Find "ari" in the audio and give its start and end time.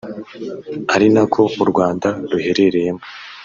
0.93-1.07